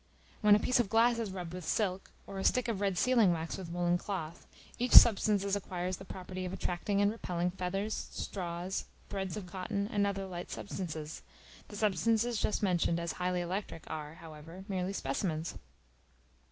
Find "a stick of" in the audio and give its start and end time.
2.39-2.81